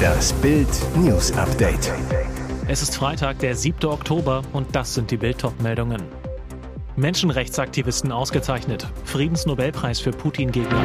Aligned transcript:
Das 0.00 0.32
Bild 0.34 0.68
News 0.96 1.32
Update. 1.32 1.92
Es 2.68 2.82
ist 2.82 2.96
Freitag, 2.96 3.38
der 3.40 3.54
7. 3.54 3.84
Oktober 3.90 4.42
und 4.52 4.74
das 4.74 4.94
sind 4.94 5.10
die 5.10 5.16
Bild 5.16 5.44
meldungen 5.60 6.02
Menschenrechtsaktivisten 6.96 8.12
ausgezeichnet. 8.12 8.86
Friedensnobelpreis 9.04 10.00
für 10.00 10.10
Putin-Gegner. 10.10 10.82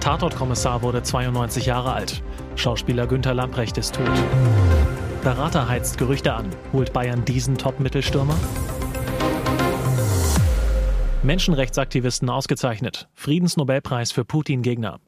Tatortkommissar 0.00 0.82
wurde 0.82 1.02
92 1.02 1.66
Jahre 1.66 1.92
alt. 1.92 2.22
Schauspieler 2.56 3.06
Günter 3.06 3.34
Lamprecht 3.34 3.76
ist 3.78 3.94
tot. 3.94 4.10
Berater 5.22 5.68
heizt 5.68 5.98
Gerüchte 5.98 6.32
an. 6.32 6.48
Holt 6.72 6.92
Bayern 6.92 7.24
diesen 7.24 7.58
Top-Mittelstürmer? 7.58 8.36
Menschenrechtsaktivisten 11.22 12.30
ausgezeichnet. 12.30 13.08
Friedensnobelpreis 13.14 14.12
für 14.12 14.24
Putin-Gegner. 14.24 14.98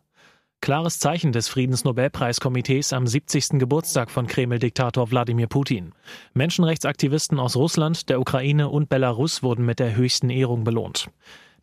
Klares 0.64 0.98
Zeichen 0.98 1.32
des 1.32 1.48
Friedensnobelpreiskomitees 1.48 2.94
am 2.94 3.06
70. 3.06 3.58
Geburtstag 3.58 4.10
von 4.10 4.26
Kreml-Diktator 4.26 5.10
Wladimir 5.10 5.46
Putin. 5.46 5.92
Menschenrechtsaktivisten 6.32 7.38
aus 7.38 7.54
Russland, 7.54 8.08
der 8.08 8.18
Ukraine 8.18 8.70
und 8.70 8.88
Belarus 8.88 9.42
wurden 9.42 9.66
mit 9.66 9.78
der 9.78 9.94
höchsten 9.94 10.30
Ehrung 10.30 10.64
belohnt. 10.64 11.10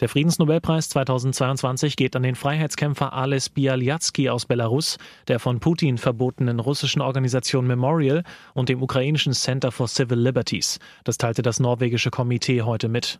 Der 0.01 0.07
Friedensnobelpreis 0.07 0.89
2022 0.89 1.95
geht 1.95 2.15
an 2.15 2.21
den 2.21 2.35
Freiheitskämpfer 2.35 3.11
Ales 3.11 3.49
Bialyatsky 3.49 4.29
aus 4.29 4.45
Belarus, 4.45 4.99
der 5.27 5.39
von 5.39 5.59
Putin 5.59 5.97
verbotenen 5.97 6.59
russischen 6.59 7.01
Organisation 7.01 7.65
Memorial 7.65 8.23
und 8.53 8.69
dem 8.69 8.83
ukrainischen 8.83 9.33
Center 9.33 9.71
for 9.71 9.87
Civil 9.87 10.19
Liberties. 10.19 10.77
Das 11.05 11.17
teilte 11.17 11.41
das 11.41 11.59
norwegische 11.59 12.11
Komitee 12.11 12.61
heute 12.61 12.87
mit. 12.87 13.19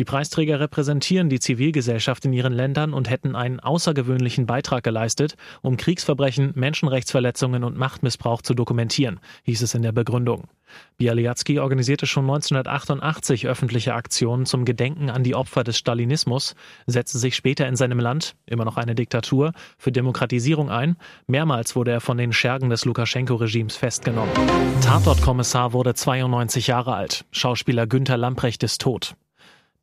Die 0.00 0.04
Preisträger 0.04 0.58
repräsentieren 0.58 1.28
die 1.28 1.38
Zivilgesellschaft 1.38 2.24
in 2.24 2.32
ihren 2.32 2.52
Ländern 2.52 2.92
und 2.92 3.08
hätten 3.08 3.36
einen 3.36 3.60
außergewöhnlichen 3.60 4.44
Beitrag 4.44 4.82
geleistet, 4.82 5.36
um 5.62 5.76
Kriegsverbrechen, 5.76 6.50
Menschenrechtsverletzungen 6.56 7.62
und 7.62 7.78
Machtmissbrauch 7.78 8.42
zu 8.42 8.54
dokumentieren, 8.54 9.20
hieß 9.44 9.62
es 9.62 9.74
in 9.74 9.82
der 9.82 9.92
Begründung. 9.92 10.48
Bialyatsky 10.96 11.60
organisierte 11.60 12.06
schon 12.06 12.24
1988 12.24 13.46
öffentliche 13.46 13.94
Aktionen 13.94 14.46
zum 14.46 14.64
Gedenken 14.64 15.10
an 15.10 15.22
die 15.22 15.36
Opfer 15.36 15.62
des 15.62 15.78
Stalinismus, 15.78 16.56
setzte 16.86 17.18
sich 17.18 17.36
später 17.36 17.68
in 17.68 17.76
seinem 17.76 18.00
Land, 18.00 18.34
immer 18.46 18.64
noch 18.64 18.76
eine 18.76 18.96
Diktatur, 18.96 19.52
für 19.78 19.92
Demokratisierung 19.92 20.70
ein. 20.70 20.96
Mehrmals 21.28 21.76
wurde 21.76 21.92
er 21.92 22.00
von 22.00 22.18
den 22.18 22.32
Schergen 22.32 22.68
des 22.68 22.84
Lukaschenko-Regimes 22.84 23.76
festgenommen. 23.76 24.34
Tatortkommissar 24.82 25.72
wurde 25.72 25.94
92 25.94 26.66
Jahre 26.66 26.94
alt. 26.94 27.24
Schauspieler 27.30 27.86
Günther 27.86 28.16
Lamprecht 28.16 28.64
ist 28.64 28.80
tot. 28.80 29.14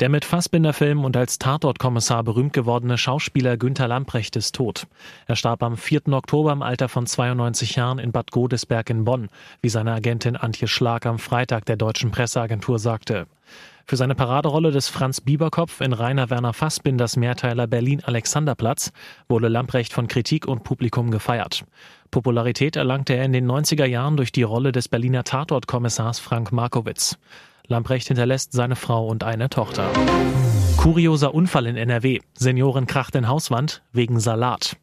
Der 0.02 0.10
mit 0.10 0.26
Fassbinder-Film 0.26 1.06
und 1.06 1.16
als 1.16 1.38
Tatortkommissar 1.38 2.24
berühmt 2.24 2.54
gewordene 2.54 2.98
Schauspieler 2.98 3.56
Günther 3.56 3.88
Lamprecht 3.88 4.36
ist 4.36 4.56
tot. 4.56 4.88
Er 5.28 5.36
starb 5.36 5.62
am 5.62 5.78
4. 5.78 6.08
Oktober 6.08 6.52
im 6.52 6.64
Alter 6.64 6.90
von 6.90 7.06
92 7.06 7.76
Jahren 7.76 8.00
in 8.00 8.12
Bad 8.12 8.32
Godesberg 8.32 8.90
in 8.90 9.06
Bonn, 9.06 9.30
wie 9.62 9.70
seine 9.70 9.94
Agentin 9.94 10.36
Antje 10.36 10.68
Schlag 10.68 11.06
am 11.06 11.20
Freitag 11.20 11.66
der 11.66 11.76
deutschen 11.76 12.10
Presseagentur 12.10 12.80
sagte. 12.80 13.28
Für 13.86 13.96
seine 13.96 14.16
Paraderolle 14.16 14.72
des 14.72 14.90
Franz 14.90 15.22
Bieberkopf 15.22 15.82
in 15.82 15.94
Rainer 15.94 16.32
Werner 16.32 16.54
Fassbinders 16.54 17.16
Mehrteiler 17.16 17.68
Berlin 17.68 18.02
Alexanderplatz 18.04 18.92
wurde 19.30 19.50
Lamprecht 19.50 19.94
von 19.94 20.08
Kritik 20.08 20.48
und 20.48 20.64
Publikum 20.64 21.12
gefeiert. 21.12 21.64
Popularität 22.10 22.76
erlangte 22.76 23.14
er 23.14 23.26
in 23.26 23.34
den 23.34 23.46
90er 23.46 23.86
Jahren 23.86 24.18
durch 24.18 24.32
die 24.32 24.42
Rolle 24.42 24.72
des 24.72 24.90
Berliner 24.90 25.24
Tatortkommissars 25.24 26.18
Frank 26.20 26.52
Markowitz. 26.52 27.20
Lamprecht 27.72 28.08
hinterlässt 28.08 28.54
seine 28.54 28.76
Frau 28.76 29.08
und 29.08 29.24
eine 29.24 29.50
Tochter. 29.50 29.90
Kurioser 30.78 31.34
Unfall 31.34 31.68
in 31.68 31.78
NRW. 31.78 32.20
Senioren 32.34 32.86
kracht 32.86 33.16
in 33.16 33.28
Hauswand 33.28 33.82
wegen 33.94 34.20
Salat. 34.20 34.78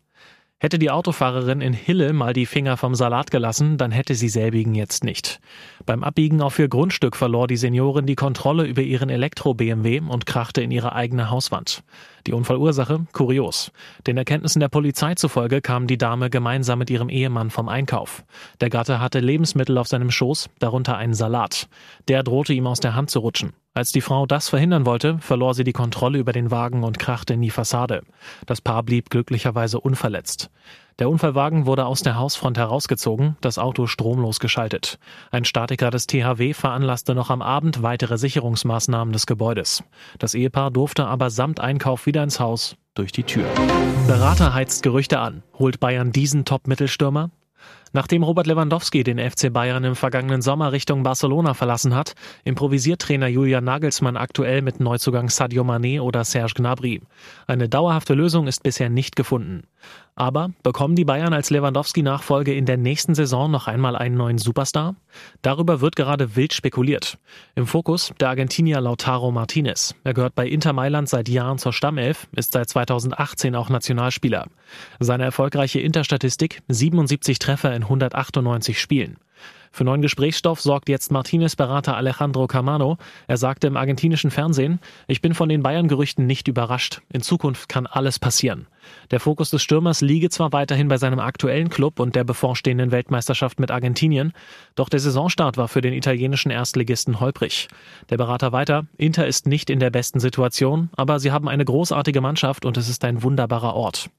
Hätte 0.60 0.80
die 0.80 0.90
Autofahrerin 0.90 1.60
in 1.60 1.72
Hille 1.72 2.12
mal 2.12 2.32
die 2.32 2.44
Finger 2.44 2.76
vom 2.76 2.96
Salat 2.96 3.30
gelassen, 3.30 3.78
dann 3.78 3.92
hätte 3.92 4.16
sie 4.16 4.28
selbigen 4.28 4.74
jetzt 4.74 5.04
nicht. 5.04 5.38
Beim 5.86 6.02
Abbiegen 6.02 6.42
auf 6.42 6.58
ihr 6.58 6.66
Grundstück 6.66 7.14
verlor 7.14 7.46
die 7.46 7.56
Seniorin 7.56 8.06
die 8.06 8.16
Kontrolle 8.16 8.64
über 8.64 8.82
ihren 8.82 9.08
Elektro-BMW 9.08 10.00
und 10.00 10.26
krachte 10.26 10.60
in 10.60 10.72
ihre 10.72 10.96
eigene 10.96 11.30
Hauswand. 11.30 11.84
Die 12.26 12.32
Unfallursache? 12.32 13.06
Kurios. 13.12 13.70
Den 14.08 14.16
Erkenntnissen 14.16 14.58
der 14.58 14.68
Polizei 14.68 15.14
zufolge 15.14 15.60
kam 15.60 15.86
die 15.86 15.96
Dame 15.96 16.28
gemeinsam 16.28 16.80
mit 16.80 16.90
ihrem 16.90 17.08
Ehemann 17.08 17.50
vom 17.50 17.68
Einkauf. 17.68 18.24
Der 18.60 18.68
Gatte 18.68 18.98
hatte 18.98 19.20
Lebensmittel 19.20 19.78
auf 19.78 19.86
seinem 19.86 20.10
Schoß, 20.10 20.50
darunter 20.58 20.96
einen 20.96 21.14
Salat. 21.14 21.68
Der 22.08 22.24
drohte 22.24 22.52
ihm 22.52 22.66
aus 22.66 22.80
der 22.80 22.96
Hand 22.96 23.10
zu 23.10 23.20
rutschen. 23.20 23.52
Als 23.78 23.92
die 23.92 24.00
Frau 24.00 24.26
das 24.26 24.48
verhindern 24.48 24.86
wollte, 24.86 25.18
verlor 25.20 25.54
sie 25.54 25.62
die 25.62 25.72
Kontrolle 25.72 26.18
über 26.18 26.32
den 26.32 26.50
Wagen 26.50 26.82
und 26.82 26.98
krachte 26.98 27.34
in 27.34 27.42
die 27.42 27.50
Fassade. 27.50 28.02
Das 28.44 28.60
Paar 28.60 28.82
blieb 28.82 29.08
glücklicherweise 29.08 29.78
unverletzt. 29.78 30.50
Der 30.98 31.08
Unfallwagen 31.08 31.64
wurde 31.64 31.86
aus 31.86 32.02
der 32.02 32.16
Hausfront 32.16 32.58
herausgezogen, 32.58 33.36
das 33.40 33.56
Auto 33.56 33.86
stromlos 33.86 34.40
geschaltet. 34.40 34.98
Ein 35.30 35.44
Statiker 35.44 35.90
des 35.92 36.08
THW 36.08 36.54
veranlasste 36.54 37.14
noch 37.14 37.30
am 37.30 37.40
Abend 37.40 37.80
weitere 37.80 38.18
Sicherungsmaßnahmen 38.18 39.12
des 39.12 39.26
Gebäudes. 39.26 39.84
Das 40.18 40.34
Ehepaar 40.34 40.72
durfte 40.72 41.06
aber 41.06 41.30
samt 41.30 41.60
Einkauf 41.60 42.06
wieder 42.06 42.24
ins 42.24 42.40
Haus 42.40 42.74
durch 42.94 43.12
die 43.12 43.22
Tür. 43.22 43.46
Berater 44.08 44.54
heizt 44.54 44.82
Gerüchte 44.82 45.20
an. 45.20 45.44
Holt 45.56 45.78
Bayern 45.78 46.10
diesen 46.10 46.44
Top-Mittelstürmer? 46.44 47.30
Nachdem 47.92 48.22
Robert 48.22 48.46
Lewandowski 48.46 49.02
den 49.02 49.18
FC 49.18 49.52
Bayern 49.52 49.84
im 49.84 49.96
vergangenen 49.96 50.42
Sommer 50.42 50.72
Richtung 50.72 51.02
Barcelona 51.02 51.54
verlassen 51.54 51.94
hat, 51.94 52.14
improvisiert 52.44 53.00
Trainer 53.00 53.28
Julian 53.28 53.64
Nagelsmann 53.64 54.16
aktuell 54.16 54.62
mit 54.62 54.80
Neuzugang 54.80 55.28
Sadio 55.28 55.62
Mané 55.62 56.00
oder 56.00 56.24
Serge 56.24 56.54
Gnabry. 56.56 57.00
Eine 57.46 57.68
dauerhafte 57.68 58.14
Lösung 58.14 58.46
ist 58.46 58.62
bisher 58.62 58.90
nicht 58.90 59.16
gefunden. 59.16 59.62
Aber 60.18 60.50
bekommen 60.64 60.96
die 60.96 61.04
Bayern 61.04 61.32
als 61.32 61.50
Lewandowski-Nachfolge 61.50 62.52
in 62.52 62.66
der 62.66 62.76
nächsten 62.76 63.14
Saison 63.14 63.48
noch 63.48 63.68
einmal 63.68 63.94
einen 63.94 64.16
neuen 64.16 64.38
Superstar? 64.38 64.96
Darüber 65.42 65.80
wird 65.80 65.94
gerade 65.94 66.34
wild 66.34 66.52
spekuliert. 66.52 67.18
Im 67.54 67.68
Fokus 67.68 68.12
der 68.18 68.30
Argentinier 68.30 68.80
Lautaro 68.80 69.30
Martinez. 69.30 69.94
Er 70.02 70.14
gehört 70.14 70.34
bei 70.34 70.48
Inter 70.48 70.72
Mailand 70.72 71.08
seit 71.08 71.28
Jahren 71.28 71.58
zur 71.58 71.72
Stammelf, 71.72 72.26
ist 72.34 72.52
seit 72.52 72.68
2018 72.68 73.54
auch 73.54 73.68
Nationalspieler. 73.68 74.48
Seine 74.98 75.22
erfolgreiche 75.22 75.78
Interstatistik 75.78 76.62
77 76.66 77.38
Treffer 77.38 77.72
in 77.78 77.84
198 77.84 78.80
Spielen. 78.80 79.16
Für 79.70 79.84
neuen 79.84 80.02
Gesprächsstoff 80.02 80.60
sorgt 80.60 80.88
jetzt 80.88 81.12
Martinez 81.12 81.54
Berater 81.54 81.96
Alejandro 81.96 82.48
Camano. 82.48 82.98
Er 83.28 83.36
sagte 83.36 83.68
im 83.68 83.76
argentinischen 83.76 84.32
Fernsehen, 84.32 84.80
ich 85.06 85.20
bin 85.20 85.34
von 85.34 85.48
den 85.48 85.62
Bayern-Gerüchten 85.62 86.26
nicht 86.26 86.48
überrascht. 86.48 87.02
In 87.12 87.22
Zukunft 87.22 87.68
kann 87.68 87.86
alles 87.86 88.18
passieren. 88.18 88.66
Der 89.12 89.20
Fokus 89.20 89.50
des 89.50 89.62
Stürmers 89.62 90.00
liege 90.00 90.30
zwar 90.30 90.52
weiterhin 90.52 90.88
bei 90.88 90.96
seinem 90.96 91.20
aktuellen 91.20 91.68
Club 91.68 92.00
und 92.00 92.16
der 92.16 92.24
bevorstehenden 92.24 92.90
Weltmeisterschaft 92.90 93.60
mit 93.60 93.70
Argentinien, 93.70 94.32
doch 94.74 94.88
der 94.88 94.98
Saisonstart 94.98 95.58
war 95.58 95.68
für 95.68 95.82
den 95.82 95.92
italienischen 95.92 96.50
Erstligisten 96.50 97.20
holprig. 97.20 97.68
Der 98.08 98.16
Berater 98.16 98.50
weiter, 98.50 98.86
Inter 98.96 99.26
ist 99.26 99.46
nicht 99.46 99.68
in 99.68 99.78
der 99.78 99.90
besten 99.90 100.20
Situation, 100.20 100.88
aber 100.96 101.20
sie 101.20 101.30
haben 101.30 101.48
eine 101.48 101.64
großartige 101.64 102.22
Mannschaft 102.22 102.64
und 102.64 102.76
es 102.78 102.88
ist 102.88 103.04
ein 103.04 103.22
wunderbarer 103.22 103.74
Ort. 103.74 104.10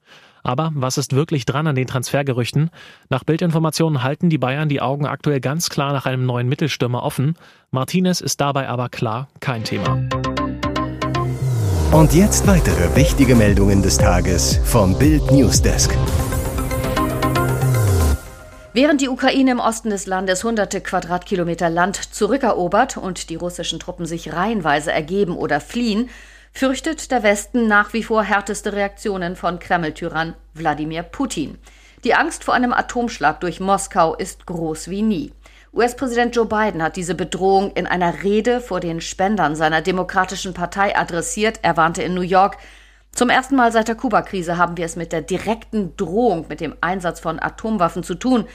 Aber 0.43 0.71
was 0.73 0.97
ist 0.97 1.15
wirklich 1.15 1.45
dran 1.45 1.67
an 1.67 1.75
den 1.75 1.87
Transfergerüchten? 1.87 2.69
Nach 3.09 3.23
Bildinformationen 3.23 4.03
halten 4.03 4.29
die 4.29 4.37
Bayern 4.37 4.69
die 4.69 4.81
Augen 4.81 5.05
aktuell 5.05 5.39
ganz 5.39 5.69
klar 5.69 5.93
nach 5.93 6.05
einem 6.05 6.25
neuen 6.25 6.47
Mittelstürmer 6.47 7.03
offen. 7.03 7.35
Martinez 7.71 8.21
ist 8.21 8.41
dabei 8.41 8.67
aber 8.69 8.89
klar 8.89 9.27
kein 9.39 9.63
Thema. 9.63 10.01
Und 11.91 12.13
jetzt 12.13 12.45
weitere 12.45 12.95
wichtige 12.95 13.35
Meldungen 13.35 13.81
des 13.81 13.97
Tages 13.97 14.59
vom 14.63 14.97
Bild 14.97 15.31
Newsdesk. 15.31 15.97
Während 18.73 19.01
die 19.01 19.09
Ukraine 19.09 19.51
im 19.51 19.59
Osten 19.59 19.89
des 19.89 20.05
Landes 20.05 20.43
hunderte 20.43 20.81
Quadratkilometer 20.81 21.71
Land 21.71 21.95
zurückerobert 22.13 22.97
und 22.97 23.31
die 23.31 23.35
russischen 23.35 23.79
Truppen 23.79 24.05
sich 24.05 24.31
reihenweise 24.31 24.91
ergeben 24.91 25.35
oder 25.35 25.59
fliehen, 25.59 26.09
fürchtet 26.53 27.11
der 27.11 27.23
Westen 27.23 27.67
nach 27.67 27.93
wie 27.93 28.03
vor 28.03 28.23
härteste 28.23 28.73
Reaktionen 28.73 29.35
von 29.35 29.59
Kreml-Tyrann 29.59 30.35
Wladimir 30.53 31.03
Putin. 31.03 31.57
Die 32.03 32.15
Angst 32.15 32.43
vor 32.43 32.53
einem 32.53 32.73
Atomschlag 32.73 33.39
durch 33.41 33.59
Moskau 33.59 34.15
ist 34.15 34.45
groß 34.45 34.89
wie 34.89 35.01
nie. 35.01 35.33
US-Präsident 35.73 36.35
Joe 36.35 36.45
Biden 36.45 36.81
hat 36.81 36.95
diese 36.95 37.13
Bedrohung 37.13 37.71
in 37.73 37.85
einer 37.85 38.23
Rede 38.23 38.59
vor 38.61 38.79
den 38.79 39.01
Spendern 39.01 39.55
seiner 39.55 39.81
Demokratischen 39.81 40.53
Partei 40.53 40.97
adressiert. 40.97 41.59
Er 41.61 41.77
warnte 41.77 42.01
in 42.01 42.13
New 42.13 42.21
York, 42.21 42.57
zum 43.11 43.29
ersten 43.29 43.55
Mal 43.55 43.71
seit 43.71 43.87
der 43.87 43.95
Kuba-Krise 43.95 44.57
haben 44.57 44.77
wir 44.77 44.85
es 44.85 44.95
mit 44.95 45.11
der 45.11 45.21
direkten 45.21 45.95
Drohung 45.97 46.45
mit 46.47 46.61
dem 46.61 46.75
Einsatz 46.81 47.19
von 47.19 47.39
Atomwaffen 47.39 48.03
zu 48.03 48.15
tun, 48.15 48.45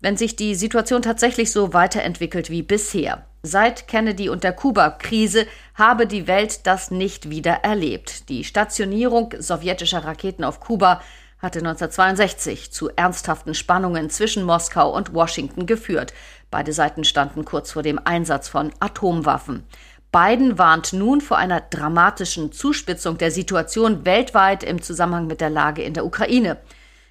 wenn 0.00 0.16
sich 0.16 0.36
die 0.36 0.54
Situation 0.54 1.02
tatsächlich 1.02 1.52
so 1.52 1.72
weiterentwickelt 1.72 2.50
wie 2.50 2.62
bisher. 2.62 3.26
Seit 3.42 3.88
Kennedy 3.88 4.28
und 4.28 4.44
der 4.44 4.52
Kuba-Krise 4.52 5.46
habe 5.74 6.06
die 6.06 6.26
Welt 6.26 6.66
das 6.66 6.90
nicht 6.90 7.30
wieder 7.30 7.52
erlebt. 7.62 8.28
Die 8.28 8.44
Stationierung 8.44 9.32
sowjetischer 9.38 10.04
Raketen 10.04 10.44
auf 10.44 10.60
Kuba 10.60 11.00
hatte 11.38 11.60
1962 11.60 12.70
zu 12.70 12.90
ernsthaften 12.96 13.54
Spannungen 13.54 14.10
zwischen 14.10 14.44
Moskau 14.44 14.94
und 14.94 15.14
Washington 15.14 15.64
geführt. 15.64 16.12
Beide 16.50 16.74
Seiten 16.74 17.02
standen 17.02 17.46
kurz 17.46 17.72
vor 17.72 17.82
dem 17.82 17.98
Einsatz 18.04 18.48
von 18.48 18.72
Atomwaffen. 18.78 19.64
Biden 20.12 20.58
warnt 20.58 20.92
nun 20.92 21.22
vor 21.22 21.38
einer 21.38 21.62
dramatischen 21.62 22.52
Zuspitzung 22.52 23.16
der 23.16 23.30
Situation 23.30 24.04
weltweit 24.04 24.64
im 24.64 24.82
Zusammenhang 24.82 25.28
mit 25.28 25.40
der 25.40 25.50
Lage 25.50 25.82
in 25.82 25.94
der 25.94 26.04
Ukraine. 26.04 26.58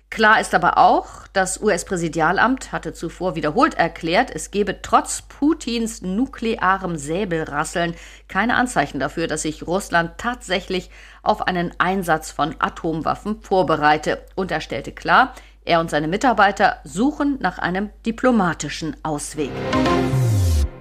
Klar 0.09 0.41
ist 0.41 0.55
aber 0.55 0.79
auch, 0.79 1.27
das 1.33 1.61
US-Präsidialamt 1.61 2.71
hatte 2.71 2.93
zuvor 2.93 3.35
wiederholt 3.35 3.75
erklärt, 3.75 4.31
es 4.33 4.49
gebe 4.49 4.81
trotz 4.81 5.21
Putins 5.21 6.01
nuklearem 6.01 6.97
Säbelrasseln 6.97 7.93
keine 8.27 8.55
Anzeichen 8.55 8.99
dafür, 8.99 9.27
dass 9.27 9.43
sich 9.43 9.67
Russland 9.67 10.17
tatsächlich 10.17 10.89
auf 11.21 11.43
einen 11.47 11.71
Einsatz 11.77 12.31
von 12.31 12.55
Atomwaffen 12.57 13.41
vorbereite 13.41 14.25
und 14.35 14.51
er 14.51 14.61
stellte 14.61 14.91
klar, 14.91 15.35
er 15.63 15.79
und 15.79 15.91
seine 15.91 16.07
Mitarbeiter 16.07 16.77
suchen 16.83 17.37
nach 17.39 17.59
einem 17.59 17.91
diplomatischen 18.03 18.95
Ausweg. 19.03 19.51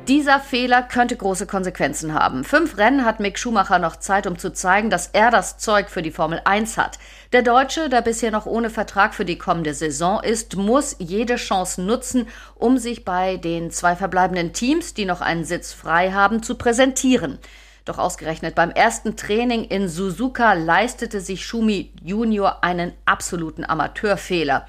Dieser 0.08 0.40
Fehler 0.40 0.82
könnte 0.82 1.16
große 1.16 1.46
Konsequenzen 1.46 2.14
haben. 2.14 2.42
Fünf 2.42 2.78
Rennen 2.78 3.04
hat 3.04 3.20
Mick 3.20 3.38
Schumacher 3.38 3.78
noch 3.78 3.96
Zeit, 3.96 4.26
um 4.26 4.38
zu 4.38 4.54
zeigen, 4.54 4.88
dass 4.88 5.08
er 5.08 5.30
das 5.30 5.58
Zeug 5.58 5.90
für 5.90 6.00
die 6.00 6.10
Formel 6.10 6.40
1 6.46 6.78
hat. 6.78 6.98
Der 7.34 7.42
Deutsche, 7.42 7.90
der 7.90 8.00
bisher 8.00 8.30
noch 8.30 8.46
ohne 8.46 8.70
Vertrag 8.70 9.12
für 9.12 9.26
die 9.26 9.36
kommende 9.36 9.74
Saison 9.74 10.22
ist, 10.22 10.56
muss 10.56 10.96
jede 10.98 11.36
Chance 11.36 11.82
nutzen, 11.82 12.26
um 12.54 12.78
sich 12.78 13.04
bei 13.04 13.36
den 13.36 13.70
zwei 13.70 13.96
verbleibenden 13.96 14.54
Teams, 14.54 14.94
die 14.94 15.04
noch 15.04 15.20
einen 15.20 15.44
Sitz 15.44 15.74
frei 15.74 16.10
haben, 16.12 16.42
zu 16.42 16.54
präsentieren. 16.54 17.38
Doch 17.84 17.98
ausgerechnet 17.98 18.54
beim 18.54 18.70
ersten 18.70 19.14
Training 19.14 19.64
in 19.64 19.90
Suzuka 19.90 20.54
leistete 20.54 21.20
sich 21.20 21.44
Schumi 21.44 21.92
Junior 22.02 22.64
einen 22.64 22.92
absoluten 23.04 23.66
Amateurfehler. 23.66 24.66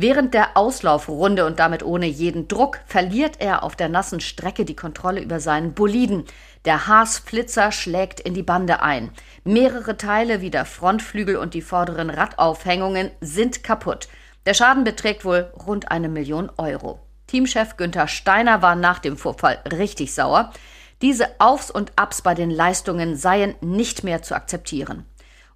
Während 0.00 0.32
der 0.32 0.56
Auslaufrunde 0.56 1.44
und 1.44 1.58
damit 1.58 1.82
ohne 1.82 2.06
jeden 2.06 2.46
Druck 2.46 2.78
verliert 2.86 3.40
er 3.40 3.64
auf 3.64 3.74
der 3.74 3.88
nassen 3.88 4.20
Strecke 4.20 4.64
die 4.64 4.76
Kontrolle 4.76 5.20
über 5.20 5.40
seinen 5.40 5.74
Boliden. 5.74 6.22
Der 6.64 6.86
Haas-Flitzer 6.86 7.72
schlägt 7.72 8.20
in 8.20 8.32
die 8.32 8.44
Bande 8.44 8.80
ein. 8.80 9.10
Mehrere 9.42 9.96
Teile 9.96 10.40
wie 10.40 10.50
der 10.50 10.66
Frontflügel 10.66 11.34
und 11.34 11.52
die 11.52 11.62
vorderen 11.62 12.10
Radaufhängungen 12.10 13.10
sind 13.20 13.64
kaputt. 13.64 14.06
Der 14.46 14.54
Schaden 14.54 14.84
beträgt 14.84 15.24
wohl 15.24 15.52
rund 15.66 15.90
eine 15.90 16.08
Million 16.08 16.48
Euro. 16.58 17.00
Teamchef 17.26 17.76
Günther 17.76 18.06
Steiner 18.06 18.62
war 18.62 18.76
nach 18.76 19.00
dem 19.00 19.16
Vorfall 19.16 19.58
richtig 19.72 20.14
sauer. 20.14 20.52
Diese 21.02 21.26
Aufs 21.40 21.72
und 21.72 21.90
Abs 21.96 22.22
bei 22.22 22.34
den 22.34 22.50
Leistungen 22.50 23.16
seien 23.16 23.56
nicht 23.62 24.04
mehr 24.04 24.22
zu 24.22 24.36
akzeptieren. 24.36 25.06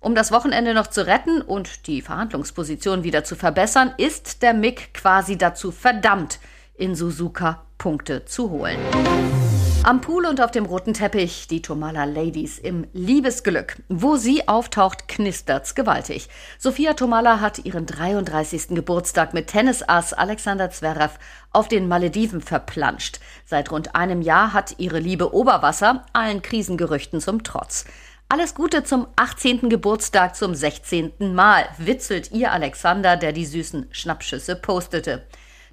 Um 0.02 0.16
das 0.16 0.32
Wochenende 0.32 0.74
noch 0.74 0.88
zu 0.88 1.06
retten 1.06 1.40
und 1.40 1.86
die 1.86 2.02
Verhandlungsposition 2.02 3.04
wieder 3.04 3.22
zu 3.22 3.36
verbessern, 3.36 3.94
ist 3.98 4.42
der 4.42 4.52
MIG 4.52 4.92
quasi 4.94 5.38
dazu 5.38 5.70
verdammt, 5.70 6.40
in 6.74 6.96
Suzuka 6.96 7.62
Punkte 7.78 8.24
zu 8.24 8.50
holen. 8.50 8.78
Am 9.84 10.00
Pool 10.00 10.26
und 10.26 10.40
auf 10.40 10.50
dem 10.50 10.64
roten 10.64 10.92
Teppich 10.92 11.46
die 11.46 11.62
Tomala 11.62 12.04
Ladies 12.04 12.58
im 12.58 12.86
Liebesglück. 12.92 13.76
Wo 13.88 14.16
sie 14.16 14.48
auftaucht, 14.48 15.06
knistert's 15.06 15.76
gewaltig. 15.76 16.28
Sophia 16.58 16.94
Tomala 16.94 17.40
hat 17.40 17.64
ihren 17.64 17.86
33. 17.86 18.68
Geburtstag 18.70 19.34
mit 19.34 19.48
Tennisass 19.48 20.12
Alexander 20.12 20.70
Zverev 20.70 21.16
auf 21.52 21.68
den 21.68 21.86
Malediven 21.86 22.40
verplanscht. 22.40 23.20
Seit 23.44 23.70
rund 23.70 23.94
einem 23.94 24.22
Jahr 24.22 24.52
hat 24.52 24.78
ihre 24.78 24.98
Liebe 24.98 25.32
Oberwasser, 25.32 26.04
allen 26.12 26.42
Krisengerüchten 26.42 27.20
zum 27.20 27.44
Trotz. 27.44 27.84
Alles 28.32 28.54
Gute 28.54 28.82
zum 28.82 29.08
18. 29.16 29.68
Geburtstag 29.68 30.36
zum 30.36 30.54
16. 30.54 31.34
Mal, 31.34 31.66
witzelt 31.76 32.32
ihr 32.32 32.50
Alexander, 32.50 33.18
der 33.18 33.34
die 33.34 33.44
süßen 33.44 33.88
Schnappschüsse 33.90 34.56
postete. 34.56 35.26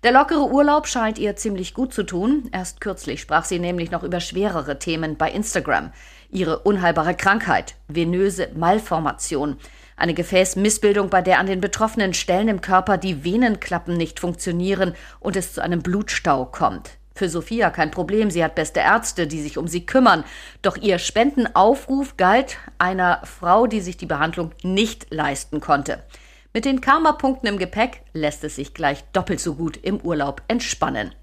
Der 0.04 0.12
lockere 0.12 0.52
Urlaub 0.52 0.86
scheint 0.86 1.18
ihr 1.20 1.38
ziemlich 1.38 1.74
gut 1.74 1.94
zu 1.94 2.04
tun. 2.04 2.50
Erst 2.52 2.82
kürzlich 2.82 3.22
sprach 3.22 3.46
sie 3.46 3.60
nämlich 3.60 3.92
noch 3.92 4.04
über 4.04 4.20
schwerere 4.20 4.78
Themen 4.78 5.16
bei 5.16 5.32
Instagram. 5.32 5.94
Ihre 6.32 6.60
unheilbare 6.60 7.16
Krankheit, 7.16 7.76
venöse 7.88 8.50
Malformation, 8.54 9.56
eine 9.96 10.14
Gefäßmissbildung, 10.14 11.10
bei 11.10 11.22
der 11.22 11.40
an 11.40 11.48
den 11.48 11.62
betroffenen 11.62 12.14
Stellen 12.14 12.50
im 12.50 12.60
Körper 12.60 12.98
die 12.98 13.24
Venenklappen 13.24 13.96
nicht 13.96 14.20
funktionieren 14.20 14.96
und 15.22 15.38
es 15.38 15.54
zu 15.54 15.64
einem 15.64 15.82
Blutstau 15.82 16.44
kommt. 16.44 16.99
Für 17.20 17.28
Sophia 17.28 17.70
kein 17.70 17.92
Problem, 17.92 18.32
sie 18.32 18.42
hat 18.42 18.56
beste 18.56 18.80
Ärzte, 18.80 19.28
die 19.28 19.42
sich 19.42 19.58
um 19.58 19.68
sie 19.68 19.86
kümmern. 19.86 20.24
Doch 20.62 20.78
ihr 20.78 21.00
Spendenaufruf 21.00 22.16
galt 22.16 22.56
einer 22.78 23.20
Frau, 23.26 23.68
die 23.68 23.82
sich 23.82 23.98
die 23.98 24.06
Behandlung 24.06 24.52
nicht 24.64 25.08
leisten 25.10 25.60
konnte. 25.60 26.02
Mit 26.54 26.64
den 26.64 26.80
Karma-Punkten 26.80 27.48
im 27.48 27.58
Gepäck 27.58 28.04
lässt 28.14 28.46
es 28.46 28.56
sich 28.56 28.74
gleich 28.74 29.04
doppelt 29.12 29.42
so 29.42 29.56
gut 29.56 29.76
im 29.76 30.00
Urlaub 30.00 30.44
entspannen. 30.48 31.14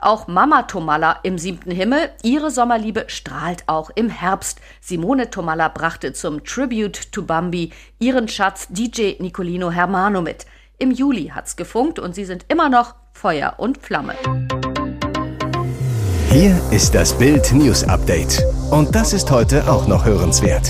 Auch 0.00 0.26
Mama 0.26 0.62
Tomalla 0.62 1.20
im 1.22 1.38
siebten 1.38 1.70
Himmel, 1.70 2.10
ihre 2.24 2.50
Sommerliebe 2.50 3.04
strahlt 3.06 3.62
auch 3.68 3.90
im 3.94 4.08
Herbst. 4.08 4.60
Simone 4.80 5.30
Tomalla 5.30 5.68
brachte 5.68 6.12
zum 6.14 6.42
Tribute 6.42 7.12
to 7.12 7.22
Bambi 7.22 7.70
ihren 8.00 8.26
Schatz 8.26 8.66
DJ 8.70 9.20
Nicolino 9.20 9.70
Hermano 9.70 10.20
mit. 10.20 10.46
Im 10.78 10.90
Juli 10.90 11.28
hat's 11.32 11.54
gefunkt 11.54 12.00
und 12.00 12.16
sie 12.16 12.24
sind 12.24 12.44
immer 12.48 12.68
noch 12.68 12.96
Feuer 13.12 13.54
und 13.58 13.78
Flamme. 13.78 14.16
Hier 16.34 16.60
ist 16.72 16.96
das 16.96 17.16
Bild 17.16 17.52
News 17.52 17.84
Update. 17.84 18.42
Und 18.72 18.92
das 18.92 19.12
ist 19.12 19.30
heute 19.30 19.70
auch 19.70 19.86
noch 19.86 20.04
hörenswert. 20.04 20.68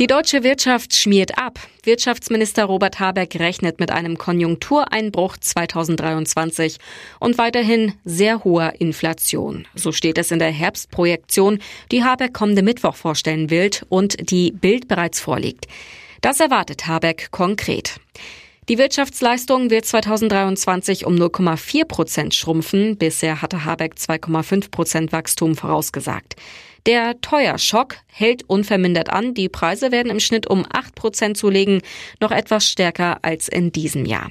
Die 0.00 0.08
deutsche 0.08 0.42
Wirtschaft 0.42 0.96
schmiert 0.96 1.38
ab. 1.38 1.60
Wirtschaftsminister 1.84 2.64
Robert 2.64 2.98
Habeck 2.98 3.38
rechnet 3.38 3.78
mit 3.78 3.92
einem 3.92 4.18
Konjunktureinbruch 4.18 5.36
2023 5.36 6.78
und 7.20 7.38
weiterhin 7.38 7.92
sehr 8.04 8.42
hoher 8.42 8.72
Inflation. 8.80 9.68
So 9.76 9.92
steht 9.92 10.18
es 10.18 10.32
in 10.32 10.40
der 10.40 10.50
Herbstprojektion, 10.50 11.60
die 11.92 12.02
Habeck 12.02 12.34
kommende 12.34 12.62
Mittwoch 12.62 12.96
vorstellen 12.96 13.50
will 13.50 13.70
und 13.88 14.32
die 14.32 14.50
Bild 14.50 14.88
bereits 14.88 15.20
vorliegt. 15.20 15.68
Das 16.22 16.40
erwartet 16.40 16.88
Habeck 16.88 17.30
konkret. 17.30 18.00
Die 18.68 18.76
Wirtschaftsleistung 18.76 19.70
wird 19.70 19.86
2023 19.86 21.06
um 21.06 21.14
0,4 21.14 21.86
Prozent 21.86 22.34
schrumpfen. 22.34 22.98
Bisher 22.98 23.40
hatte 23.40 23.64
Habeck 23.64 23.94
2,5 23.94 24.70
Prozent 24.70 25.10
Wachstum 25.10 25.56
vorausgesagt. 25.56 26.36
Der 26.84 27.18
Teuerschock 27.22 27.96
hält 28.06 28.44
unvermindert 28.46 29.08
an. 29.08 29.32
Die 29.32 29.48
Preise 29.48 29.90
werden 29.90 30.10
im 30.10 30.20
Schnitt 30.20 30.50
um 30.50 30.66
8 30.70 30.94
Prozent 30.94 31.36
zulegen, 31.38 31.80
noch 32.20 32.30
etwas 32.30 32.68
stärker 32.68 33.18
als 33.22 33.48
in 33.48 33.72
diesem 33.72 34.04
Jahr. 34.04 34.30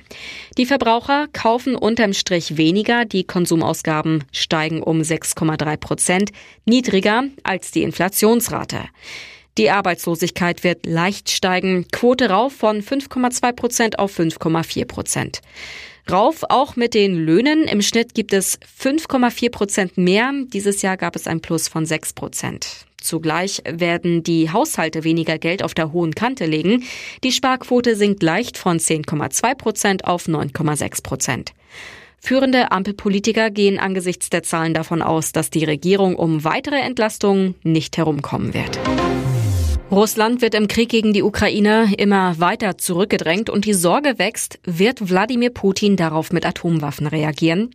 Die 0.60 0.68
Verbraucher 0.68 1.28
kaufen 1.34 1.76
unterm 1.76 2.14
Strich 2.14 2.58
weniger. 2.58 3.06
Die 3.06 3.24
Konsumausgaben 3.24 4.24
steigen 4.32 4.84
um 4.84 5.02
6,3 5.02 5.78
Prozent, 5.78 6.32
niedriger 6.64 7.24
als 7.42 7.72
die 7.72 7.82
Inflationsrate. 7.82 8.82
Die 9.58 9.72
Arbeitslosigkeit 9.72 10.64
wird 10.64 10.86
leicht 10.86 11.32
steigen. 11.32 11.88
Quote 11.92 12.30
rauf 12.30 12.54
von 12.54 12.82
5,2 12.82 13.54
Prozent 13.54 14.00
auf 14.00 14.18
5,4 14.18 14.86
Prozent. 14.86 15.42
Rauf 16.10 16.44
auch 16.48 16.76
mit 16.76 16.94
den 16.94 17.16
Löhnen. 17.16 17.64
Im 17.64 17.82
Schnitt 17.82 18.14
gibt 18.14 18.34
es 18.34 18.60
5,4 18.82 19.50
Prozent 19.50 19.98
mehr. 19.98 20.32
Dieses 20.54 20.82
Jahr 20.84 20.96
gab 20.96 21.16
es 21.16 21.28
ein 21.28 21.42
Plus 21.42 21.68
von 21.68 21.86
6 21.86 22.14
Prozent. 22.14 22.86
Zugleich 23.02 23.62
werden 23.68 24.24
die 24.24 24.52
Haushalte 24.52 25.04
weniger 25.04 25.38
Geld 25.38 25.64
auf 25.64 25.74
der 25.74 25.92
hohen 25.92 26.14
Kante 26.14 26.46
legen. 26.46 26.84
Die 27.24 27.32
Sparquote 27.32 27.96
sinkt 27.96 28.22
leicht 28.22 28.58
von 28.58 28.80
10,2 28.80 29.56
Prozent 29.56 30.06
auf 30.06 30.28
9,6 30.28 31.04
Prozent. 31.04 31.54
Führende 32.20 32.72
Ampelpolitiker 32.72 33.52
gehen 33.52 33.80
angesichts 33.80 34.30
der 34.30 34.44
Zahlen 34.44 34.74
davon 34.74 35.02
aus, 35.02 35.32
dass 35.32 35.50
die 35.50 35.64
Regierung 35.64 36.16
um 36.16 36.44
weitere 36.44 36.80
Entlastungen 36.80 37.56
nicht 37.64 37.98
herumkommen 37.98 38.54
wird. 38.54 38.80
Russland 39.90 40.42
wird 40.42 40.54
im 40.54 40.68
Krieg 40.68 40.90
gegen 40.90 41.14
die 41.14 41.24
Ukraine 41.24 41.94
immer 41.98 42.38
weiter 42.40 42.78
zurückgedrängt 42.78 43.50
und 43.50 43.64
die 43.64 43.74
Sorge 43.74 44.20
wächst, 44.20 44.60
wird 44.66 45.10
Wladimir 45.10 45.50
Putin 45.50 45.96
darauf 45.96 46.34
mit 46.34 46.46
Atomwaffen 46.46 47.08
reagieren? 47.08 47.74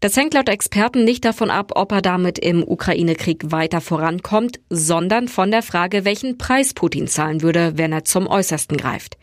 Das 0.00 0.16
hängt 0.16 0.32
laut 0.32 0.48
Experten 0.48 1.04
nicht 1.04 1.24
davon 1.24 1.50
ab, 1.50 1.72
ob 1.74 1.92
er 1.92 2.00
damit 2.00 2.38
im 2.38 2.62
Ukraine-Krieg 2.66 3.52
weiter 3.52 3.82
vorankommt, 3.82 4.58
sondern 4.70 5.28
von 5.28 5.50
der 5.50 5.62
Frage, 5.62 6.06
welchen 6.06 6.38
Preis 6.38 6.72
Putin 6.72 7.08
zahlen 7.08 7.42
würde, 7.42 7.74
wenn 7.76 7.92
er 7.92 8.04
zum 8.04 8.26
Äußersten 8.26 8.78
greift. 8.78 9.18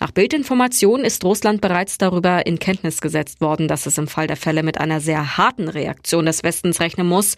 Nach 0.00 0.10
Bildinformation 0.10 1.02
ist 1.02 1.24
Russland 1.24 1.62
bereits 1.62 1.96
darüber 1.96 2.46
in 2.46 2.58
Kenntnis 2.58 3.00
gesetzt 3.00 3.40
worden, 3.40 3.68
dass 3.68 3.86
es 3.86 3.96
im 3.96 4.06
Fall 4.06 4.26
der 4.26 4.36
Fälle 4.36 4.62
mit 4.62 4.78
einer 4.78 5.00
sehr 5.00 5.38
harten 5.38 5.68
Reaktion 5.68 6.26
des 6.26 6.42
Westens 6.42 6.80
rechnen 6.80 7.06
muss 7.06 7.36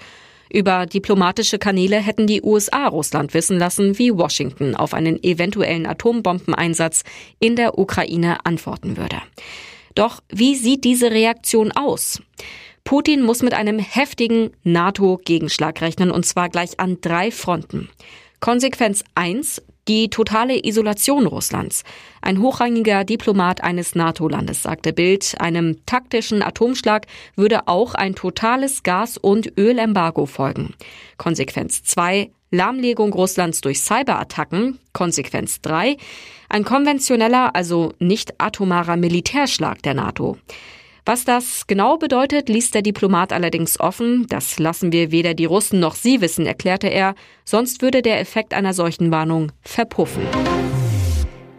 über 0.53 0.87
diplomatische 0.87 1.59
Kanäle 1.59 1.99
hätten 1.99 2.27
die 2.27 2.43
USA 2.43 2.89
Russland 2.89 3.35
wissen 3.35 3.59
lassen, 3.59 3.99
wie 3.99 4.13
Washington 4.13 4.75
auf 4.75 4.95
einen 4.95 5.23
eventuellen 5.23 5.87
Atombombeneinsatz 5.87 7.05
in 7.39 7.57
der 7.57 7.79
Ukraine 7.79 8.45
antworten 8.45 8.97
würde. 8.97 9.17
Doch 9.95 10.21
wie 10.29 10.55
sieht 10.55 10.85
diese 10.85 11.11
Reaktion 11.11 11.73
aus? 11.73 12.21
Putin 12.85 13.23
muss 13.23 13.43
mit 13.43 13.55
einem 13.55 13.81
heftigen 13.81 14.51
NATO-Gegenschlag 14.63 15.81
rechnen, 15.81 16.13
und 16.13 16.25
zwar 16.25 16.49
gleich 16.49 16.79
an 16.79 16.99
drei 17.01 17.33
Fronten. 17.33 17.89
Konsequenz 18.39 19.03
1, 19.17 19.63
die 19.89 20.11
totale 20.11 20.65
Isolation 20.65 21.27
Russlands. 21.27 21.85
Ein 22.21 22.41
hochrangiger 22.41 23.05
Diplomat 23.05 23.63
eines 23.63 23.95
NATO-Landes 23.95 24.63
sagte 24.63 24.93
Bild, 24.93 25.35
einem 25.39 25.85
taktischen 25.87 26.43
Atomschlag 26.43 27.07
würde 27.37 27.69
auch 27.69 27.95
ein 27.95 28.15
totales 28.15 28.83
Gas- 28.83 29.19
und 29.19 29.53
Ölembargo 29.59 30.27
folgen. 30.27 30.75
Konsequenz 31.17 31.83
2, 31.85 32.31
Lahmlegung 32.51 33.13
Russlands 33.13 33.61
durch 33.61 33.81
Cyberattacken, 33.81 34.79
Konsequenz 34.93 35.61
3, 35.63 35.97
ein 36.49 36.65
konventioneller, 36.65 37.55
also 37.55 37.93
nicht 37.99 38.41
atomarer 38.41 38.97
Militärschlag 38.97 39.83
der 39.83 39.95
NATO. 39.95 40.39
Was 41.09 41.25
das 41.25 41.69
genau 41.69 41.99
bedeutet, 41.99 42.49
liest 42.49 42.75
der 42.75 42.83
Diplomat 42.83 43.33
allerdings 43.33 43.79
offen. 43.79 44.27
Das 44.29 44.59
lassen 44.59 44.91
wir 44.91 45.13
weder 45.13 45.35
die 45.35 45.45
Russen 45.45 45.79
noch 45.79 45.95
Sie 45.95 46.21
wissen, 46.21 46.47
erklärte 46.47 46.89
er. 46.89 47.15
Sonst 47.45 47.81
würde 47.81 48.03
der 48.03 48.19
Effekt 48.19 48.53
einer 48.53 48.75
solchen 48.75 49.13
Warnung 49.13 49.53
verpuffen. 49.63 50.27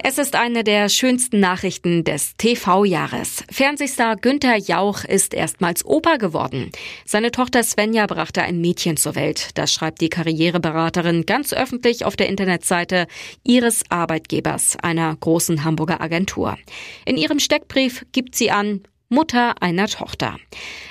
Es 0.04 0.18
ist 0.18 0.36
eine 0.36 0.66
der 0.66 0.89
schönsten 0.89 1.39
Nachrichten 1.39 2.04
des 2.04 2.36
TV-Jahres. 2.38 3.46
Fernsehstar 3.50 4.18
Günther 4.18 4.58
Jauch 4.58 5.06
ist 5.06 5.34
erstmals 5.34 5.86
Opa 5.86 6.18
geworden. 6.18 6.70
Seine 7.06 7.32
Tochter 7.32 7.63
Svenja 7.63 8.06
brachte 8.06 8.42
ein 8.42 8.60
Mädchen 8.60 8.98
zur 8.98 9.16
Welt. 9.16 9.51
Das 9.56 9.72
schreibt 9.72 10.01
die 10.01 10.10
Karriereberaterin 10.10 11.25
ganz 11.25 11.54
öffentlich 11.54 12.04
auf 12.04 12.18
der 12.18 12.27
Internetseite 12.27 13.08
ihres 13.46 13.84
Arbeitgebers, 13.88 14.75
einer 14.82 15.16
großen 15.16 15.63
Hamburger 15.63 16.01
Agentur. 16.01 16.58
In 17.06 17.16
ihrem 17.16 17.39
Steckbrief 17.39 18.06
gibt 18.12 18.36
sie 18.36 18.51
an, 18.51 18.82
Mutter 19.10 19.62
einer 19.62 19.88
Tochter. 19.88 20.38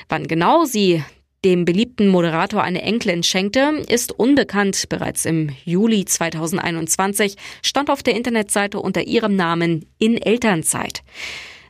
Wann 0.09 0.27
genau 0.27 0.65
sie 0.65 1.03
dem 1.45 1.65
beliebten 1.65 2.09
Moderator 2.09 2.63
eine 2.63 2.83
Enkelin 2.83 3.23
schenkte, 3.23 3.85
ist 3.89 4.11
unbekannt. 4.11 4.89
Bereits 4.89 5.25
im 5.25 5.51
Juli 5.65 6.05
2021 6.05 7.37
stand 7.63 7.91
auf 7.91 8.03
der 8.03 8.17
Internetseite 8.17 8.81
unter 8.81 9.03
ihrem 9.03 9.37
Namen 9.37 9.87
in 9.99 10.17
Elternzeit. 10.17 11.03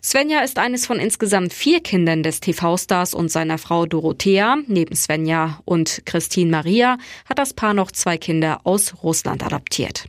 Svenja 0.07 0.43
ist 0.43 0.61
eines 0.61 0.87
von 0.87 1.01
insgesamt 1.01 1.53
vier 1.53 1.81
Kindern 1.81 2.23
des 2.23 2.39
TV-Stars 2.39 3.13
und 3.13 3.29
seiner 3.29 3.59
Frau 3.59 3.87
Dorothea. 3.87 4.57
Neben 4.69 4.95
Svenja 4.95 5.59
und 5.65 6.03
Christine 6.07 6.49
Maria 6.49 6.97
hat 7.29 7.41
das 7.41 7.55
Paar 7.55 7.75
noch 7.75 7.91
zwei 7.91 8.17
Kinder 8.17 8.61
aus 8.63 9.03
Russland 9.03 9.45
adoptiert. 9.45 10.05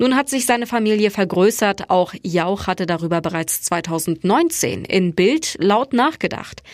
Nun 0.00 0.16
hat 0.16 0.28
sich 0.28 0.46
seine 0.46 0.66
Familie 0.66 1.12
vergrößert. 1.12 1.90
Auch 1.90 2.12
Jauch 2.24 2.66
hatte 2.66 2.86
darüber 2.86 3.20
bereits 3.20 3.62
2019 3.62 4.84
in 4.84 5.14
Bild 5.14 5.54
laut 5.60 5.92
nachgedacht. 5.92 6.64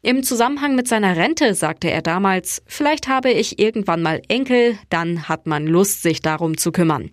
Im 0.00 0.22
Zusammenhang 0.22 0.74
mit 0.74 0.88
seiner 0.88 1.16
Rente 1.16 1.52
sagte 1.52 1.90
er 1.90 2.00
damals, 2.00 2.62
vielleicht 2.66 3.08
habe 3.08 3.30
ich 3.30 3.58
irgendwann 3.58 4.00
mal 4.00 4.22
Enkel, 4.28 4.78
dann 4.88 5.28
hat 5.28 5.46
man 5.46 5.66
Lust, 5.66 6.00
sich 6.00 6.22
darum 6.22 6.56
zu 6.56 6.72
kümmern. 6.72 7.10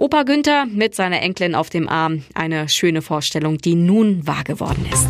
Opa 0.00 0.22
Günther 0.22 0.66
mit 0.66 0.94
seiner 0.94 1.20
Enkelin 1.22 1.56
auf 1.56 1.70
dem 1.70 1.88
Arm, 1.88 2.22
eine 2.32 2.68
schöne 2.68 3.02
Vorstellung, 3.02 3.58
die 3.58 3.74
nun 3.74 4.24
wahr 4.28 4.44
geworden 4.44 4.86
ist. 4.92 5.08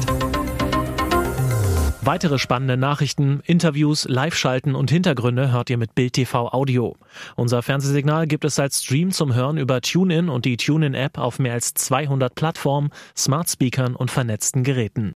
Weitere 2.00 2.38
spannende 2.38 2.78
Nachrichten, 2.78 3.42
Interviews, 3.44 4.06
Live-Schalten 4.08 4.74
und 4.74 4.90
Hintergründe 4.90 5.52
hört 5.52 5.68
ihr 5.68 5.76
mit 5.76 5.94
Bild 5.94 6.14
TV 6.14 6.48
Audio. 6.54 6.96
Unser 7.36 7.60
Fernsehsignal 7.60 8.26
gibt 8.26 8.46
es 8.46 8.58
als 8.58 8.82
Stream 8.82 9.10
zum 9.10 9.34
Hören 9.34 9.58
über 9.58 9.82
TuneIn 9.82 10.30
und 10.30 10.46
die 10.46 10.56
TuneIn-App 10.56 11.18
auf 11.18 11.38
mehr 11.38 11.52
als 11.52 11.74
200 11.74 12.34
Plattformen, 12.34 12.88
Smart 13.14 13.50
Speakern 13.50 13.94
und 13.94 14.10
vernetzten 14.10 14.64
Geräten. 14.64 15.06